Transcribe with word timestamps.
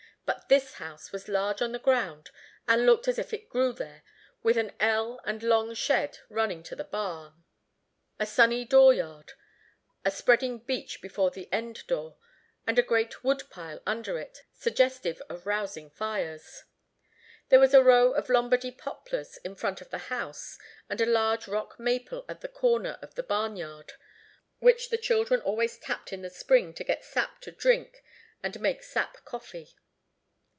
But 0.23 0.47
this 0.47 0.75
house 0.75 1.11
was 1.11 1.27
large 1.27 1.61
on 1.61 1.73
the 1.73 1.79
ground, 1.79 2.29
and 2.67 2.85
looked 2.85 3.07
as 3.09 3.17
if 3.19 3.33
it 3.33 3.49
grew 3.49 3.73
there, 3.73 4.01
with 4.43 4.57
an 4.57 4.73
ell 4.79 5.19
and 5.25 5.41
long 5.43 5.73
shed 5.73 6.19
running 6.29 6.63
to 6.63 6.75
the 6.75 6.83
barn, 6.85 7.43
a 8.17 8.25
sunny 8.25 8.63
door 8.63 8.93
yard, 8.93 9.33
a 10.05 10.11
spreading 10.11 10.59
beech 10.59 11.01
before 11.01 11.31
the 11.31 11.51
end 11.51 11.85
door, 11.87 12.17
with 12.65 12.79
a 12.79 12.83
great 12.83 13.23
wood 13.25 13.43
pile 13.49 13.81
under 13.85 14.19
it, 14.19 14.43
suggestive 14.53 15.21
of 15.27 15.45
rousing 15.45 15.89
fires. 15.89 16.63
There 17.49 17.59
was 17.59 17.73
a 17.73 17.83
row 17.83 18.13
of 18.13 18.29
Lombardy 18.29 18.71
poplars 18.71 19.37
in 19.43 19.55
front 19.55 19.81
of 19.81 19.89
the 19.89 19.99
house, 20.07 20.57
and 20.89 20.99
a 21.01 21.05
large 21.05 21.47
rock 21.47 21.79
maple 21.79 22.23
at 22.29 22.39
the 22.41 22.49
corner 22.49 22.97
of 23.01 23.15
the 23.15 23.23
barn 23.23 23.57
yard, 23.57 23.93
which 24.59 24.89
the 24.89 24.97
children 24.97 25.41
always 25.41 25.77
tapped 25.77 26.13
in 26.13 26.21
the 26.21 26.29
spring 26.29 26.73
to 26.75 26.83
get 26.85 27.03
sap 27.03 27.41
to 27.41 27.51
drink 27.51 28.01
and 28.43 28.59
make 28.59 28.81
sap 28.83 29.25
coffee. 29.25 29.75